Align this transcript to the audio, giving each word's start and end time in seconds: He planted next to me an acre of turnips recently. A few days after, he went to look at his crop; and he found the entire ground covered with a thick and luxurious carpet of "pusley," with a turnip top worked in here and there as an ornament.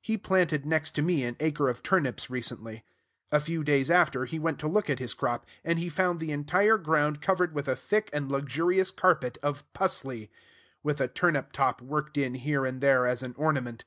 He 0.00 0.18
planted 0.18 0.66
next 0.66 0.90
to 0.96 1.02
me 1.02 1.22
an 1.22 1.36
acre 1.38 1.68
of 1.68 1.84
turnips 1.84 2.28
recently. 2.28 2.82
A 3.30 3.38
few 3.38 3.62
days 3.62 3.92
after, 3.92 4.24
he 4.24 4.36
went 4.36 4.58
to 4.58 4.66
look 4.66 4.90
at 4.90 4.98
his 4.98 5.14
crop; 5.14 5.46
and 5.62 5.78
he 5.78 5.88
found 5.88 6.18
the 6.18 6.32
entire 6.32 6.78
ground 6.78 7.22
covered 7.22 7.54
with 7.54 7.68
a 7.68 7.76
thick 7.76 8.10
and 8.12 8.28
luxurious 8.28 8.90
carpet 8.90 9.38
of 9.40 9.72
"pusley," 9.74 10.30
with 10.82 11.00
a 11.00 11.06
turnip 11.06 11.52
top 11.52 11.80
worked 11.80 12.18
in 12.18 12.34
here 12.34 12.66
and 12.66 12.80
there 12.80 13.06
as 13.06 13.22
an 13.22 13.36
ornament. 13.36 13.84